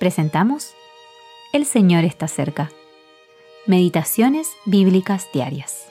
presentamos 0.00 0.74
El 1.52 1.66
Señor 1.66 2.04
está 2.04 2.26
cerca. 2.26 2.72
Meditaciones 3.66 4.48
Bíblicas 4.64 5.28
Diarias. 5.34 5.86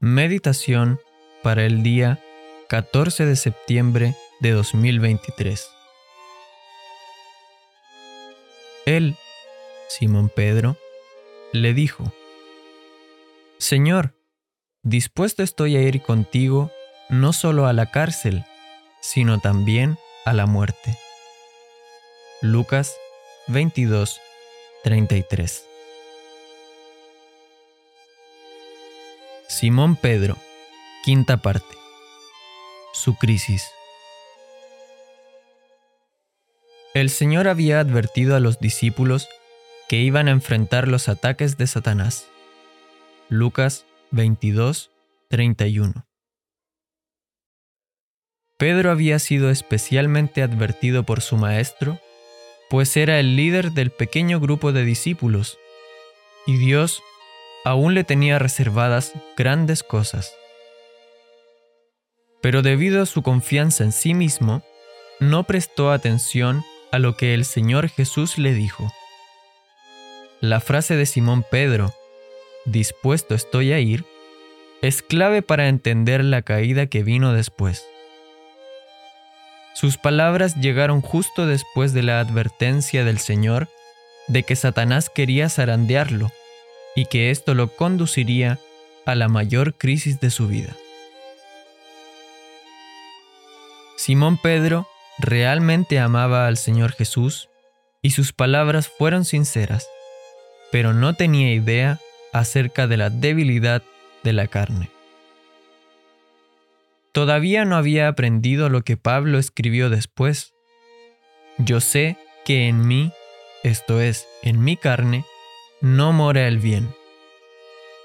Meditación 0.00 0.98
para 1.44 1.64
el 1.64 1.84
día 1.84 2.18
14 2.68 3.24
de 3.24 3.36
septiembre 3.36 4.16
de 4.40 4.50
2023. 4.50 5.70
Él, 8.84 9.14
Simón 9.88 10.28
Pedro, 10.34 10.76
le 11.52 11.72
dijo, 11.72 12.12
Señor, 13.58 14.16
dispuesto 14.82 15.44
estoy 15.44 15.76
a 15.76 15.82
ir 15.82 16.02
contigo 16.02 16.72
no 17.10 17.32
solo 17.32 17.66
a 17.66 17.72
la 17.72 17.92
cárcel, 17.92 18.44
sino 19.00 19.38
también 19.38 19.98
a 20.26 20.32
la 20.32 20.44
muerte. 20.46 20.98
Lucas 22.42 22.96
22, 23.46 24.20
33. 24.82 25.64
Simón 29.48 29.94
Pedro, 29.96 30.36
quinta 31.04 31.38
parte. 31.38 31.76
Su 32.92 33.14
crisis. 33.16 33.70
El 36.92 37.08
Señor 37.08 37.46
había 37.46 37.78
advertido 37.78 38.34
a 38.34 38.40
los 38.40 38.58
discípulos 38.58 39.28
que 39.88 40.00
iban 40.00 40.26
a 40.26 40.32
enfrentar 40.32 40.88
los 40.88 41.08
ataques 41.08 41.56
de 41.56 41.68
Satanás. 41.68 42.26
Lucas 43.28 43.86
22, 44.10 44.90
31. 45.28 46.05
Pedro 48.58 48.90
había 48.90 49.18
sido 49.18 49.50
especialmente 49.50 50.42
advertido 50.42 51.02
por 51.02 51.20
su 51.20 51.36
maestro, 51.36 52.00
pues 52.70 52.96
era 52.96 53.20
el 53.20 53.36
líder 53.36 53.72
del 53.72 53.90
pequeño 53.90 54.40
grupo 54.40 54.72
de 54.72 54.84
discípulos, 54.84 55.58
y 56.46 56.56
Dios 56.56 57.02
aún 57.64 57.92
le 57.92 58.02
tenía 58.02 58.38
reservadas 58.38 59.12
grandes 59.36 59.82
cosas. 59.82 60.34
Pero 62.40 62.62
debido 62.62 63.02
a 63.02 63.06
su 63.06 63.22
confianza 63.22 63.84
en 63.84 63.92
sí 63.92 64.14
mismo, 64.14 64.62
no 65.20 65.44
prestó 65.44 65.90
atención 65.90 66.64
a 66.92 66.98
lo 66.98 67.16
que 67.16 67.34
el 67.34 67.44
Señor 67.44 67.90
Jesús 67.90 68.38
le 68.38 68.54
dijo. 68.54 68.90
La 70.40 70.60
frase 70.60 70.96
de 70.96 71.04
Simón 71.04 71.44
Pedro, 71.50 71.92
dispuesto 72.64 73.34
estoy 73.34 73.72
a 73.72 73.80
ir, 73.80 74.04
es 74.80 75.02
clave 75.02 75.42
para 75.42 75.68
entender 75.68 76.24
la 76.24 76.42
caída 76.42 76.86
que 76.86 77.02
vino 77.02 77.32
después. 77.34 77.86
Sus 79.76 79.98
palabras 79.98 80.56
llegaron 80.56 81.02
justo 81.02 81.46
después 81.46 81.92
de 81.92 82.02
la 82.02 82.18
advertencia 82.18 83.04
del 83.04 83.18
Señor 83.18 83.68
de 84.26 84.42
que 84.42 84.56
Satanás 84.56 85.10
quería 85.10 85.50
zarandearlo 85.50 86.32
y 86.94 87.04
que 87.04 87.30
esto 87.30 87.52
lo 87.52 87.76
conduciría 87.76 88.58
a 89.04 89.14
la 89.14 89.28
mayor 89.28 89.74
crisis 89.74 90.18
de 90.18 90.30
su 90.30 90.48
vida. 90.48 90.74
Simón 93.98 94.38
Pedro 94.38 94.88
realmente 95.18 95.98
amaba 95.98 96.46
al 96.46 96.56
Señor 96.56 96.92
Jesús 96.92 97.50
y 98.00 98.12
sus 98.12 98.32
palabras 98.32 98.88
fueron 98.88 99.26
sinceras, 99.26 99.86
pero 100.72 100.94
no 100.94 101.12
tenía 101.12 101.52
idea 101.52 102.00
acerca 102.32 102.86
de 102.86 102.96
la 102.96 103.10
debilidad 103.10 103.82
de 104.24 104.32
la 104.32 104.46
carne. 104.46 104.95
Todavía 107.16 107.64
no 107.64 107.76
había 107.76 108.08
aprendido 108.08 108.68
lo 108.68 108.82
que 108.82 108.98
Pablo 108.98 109.38
escribió 109.38 109.88
después. 109.88 110.52
Yo 111.56 111.80
sé 111.80 112.18
que 112.44 112.68
en 112.68 112.86
mí, 112.86 113.10
esto 113.64 114.02
es, 114.02 114.28
en 114.42 114.62
mi 114.62 114.76
carne, 114.76 115.24
no 115.80 116.12
mora 116.12 116.46
el 116.46 116.58
bien. 116.58 116.94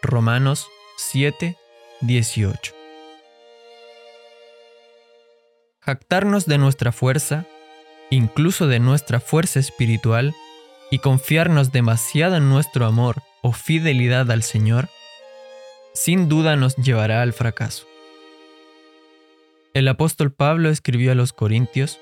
Romanos 0.00 0.68
7, 0.96 1.54
18. 2.00 2.72
Jactarnos 5.80 6.46
de 6.46 6.56
nuestra 6.56 6.90
fuerza, 6.90 7.44
incluso 8.08 8.68
de 8.68 8.80
nuestra 8.80 9.20
fuerza 9.20 9.60
espiritual, 9.60 10.34
y 10.90 11.00
confiarnos 11.00 11.72
demasiado 11.72 12.36
en 12.36 12.48
nuestro 12.48 12.86
amor 12.86 13.16
o 13.42 13.52
fidelidad 13.52 14.30
al 14.30 14.42
Señor, 14.42 14.88
sin 15.92 16.30
duda 16.30 16.56
nos 16.56 16.74
llevará 16.76 17.20
al 17.20 17.34
fracaso. 17.34 17.86
El 19.74 19.88
apóstol 19.88 20.32
Pablo 20.32 20.70
escribió 20.70 21.10
a 21.10 21.16
los 21.16 21.32
corintios, 21.32 21.98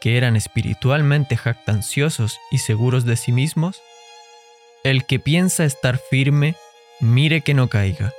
que 0.00 0.16
eran 0.16 0.34
espiritualmente 0.34 1.36
jactanciosos 1.36 2.40
y 2.50 2.58
seguros 2.58 3.04
de 3.04 3.14
sí 3.14 3.30
mismos, 3.30 3.80
el 4.82 5.06
que 5.06 5.20
piensa 5.20 5.64
estar 5.64 5.98
firme, 5.98 6.56
mire 6.98 7.42
que 7.42 7.54
no 7.54 7.68
caiga. 7.68 8.12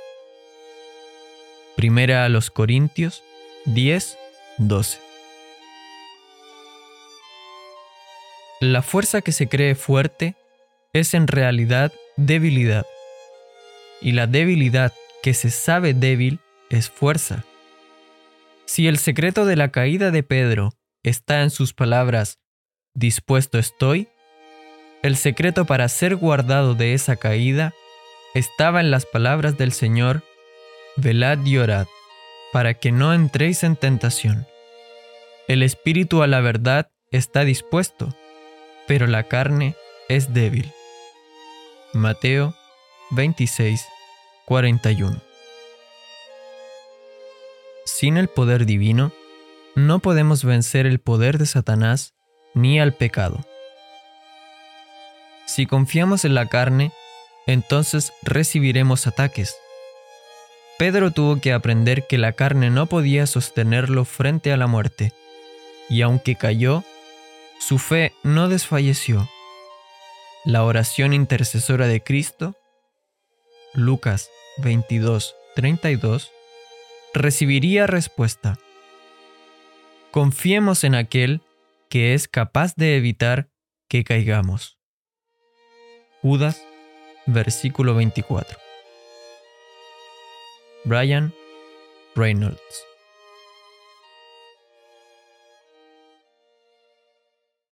Primera 1.76 2.24
a 2.24 2.30
los 2.30 2.50
Corintios 2.50 3.22
10, 3.66 4.18
12. 4.56 5.00
La 8.60 8.80
fuerza 8.80 9.20
que 9.20 9.32
se 9.32 9.50
cree 9.50 9.74
fuerte 9.74 10.34
es 10.94 11.12
en 11.12 11.26
realidad 11.26 11.92
debilidad, 12.16 12.86
y 14.00 14.12
la 14.12 14.26
debilidad 14.26 14.94
que 15.22 15.34
se 15.34 15.50
sabe 15.50 15.92
débil 15.92 16.40
es 16.70 16.88
fuerza. 16.88 17.44
Si 18.68 18.86
el 18.86 18.98
secreto 18.98 19.46
de 19.46 19.56
la 19.56 19.70
caída 19.70 20.10
de 20.10 20.22
Pedro 20.22 20.74
está 21.02 21.40
en 21.40 21.48
sus 21.48 21.72
palabras, 21.72 22.38
dispuesto 22.92 23.58
estoy, 23.58 24.08
el 25.02 25.16
secreto 25.16 25.64
para 25.64 25.88
ser 25.88 26.16
guardado 26.16 26.74
de 26.74 26.92
esa 26.92 27.16
caída 27.16 27.72
estaba 28.34 28.80
en 28.80 28.90
las 28.90 29.06
palabras 29.06 29.56
del 29.56 29.72
Señor, 29.72 30.22
velad 30.96 31.42
y 31.46 31.56
orad, 31.56 31.86
para 32.52 32.74
que 32.74 32.92
no 32.92 33.14
entréis 33.14 33.64
en 33.64 33.74
tentación. 33.74 34.46
El 35.48 35.62
espíritu 35.62 36.22
a 36.22 36.26
la 36.26 36.40
verdad 36.40 36.90
está 37.10 37.44
dispuesto, 37.44 38.14
pero 38.86 39.06
la 39.06 39.22
carne 39.22 39.76
es 40.10 40.34
débil. 40.34 40.70
Mateo 41.94 42.54
26, 43.12 43.82
41 44.44 45.27
sin 47.98 48.16
el 48.16 48.28
poder 48.28 48.64
divino, 48.64 49.10
no 49.74 49.98
podemos 49.98 50.44
vencer 50.44 50.86
el 50.86 51.00
poder 51.00 51.36
de 51.36 51.46
Satanás 51.46 52.14
ni 52.54 52.78
al 52.78 52.94
pecado. 52.94 53.44
Si 55.46 55.66
confiamos 55.66 56.24
en 56.24 56.36
la 56.36 56.46
carne, 56.46 56.92
entonces 57.48 58.12
recibiremos 58.22 59.08
ataques. 59.08 59.56
Pedro 60.78 61.10
tuvo 61.10 61.40
que 61.40 61.52
aprender 61.52 62.06
que 62.06 62.18
la 62.18 62.34
carne 62.34 62.70
no 62.70 62.86
podía 62.86 63.26
sostenerlo 63.26 64.04
frente 64.04 64.52
a 64.52 64.56
la 64.56 64.68
muerte, 64.68 65.12
y 65.88 66.02
aunque 66.02 66.36
cayó, 66.36 66.84
su 67.58 67.80
fe 67.80 68.12
no 68.22 68.48
desfalleció. 68.48 69.28
La 70.44 70.62
oración 70.62 71.14
intercesora 71.14 71.88
de 71.88 72.00
Cristo, 72.00 72.54
Lucas 73.74 74.30
22, 74.58 75.34
32, 75.56 76.30
recibiría 77.14 77.86
respuesta. 77.86 78.58
Confiemos 80.10 80.84
en 80.84 80.94
aquel 80.94 81.42
que 81.88 82.14
es 82.14 82.28
capaz 82.28 82.74
de 82.76 82.96
evitar 82.96 83.48
que 83.88 84.04
caigamos. 84.04 84.78
Judas, 86.22 86.62
versículo 87.26 87.94
24. 87.94 88.58
Brian 90.84 91.32
Reynolds 92.14 92.88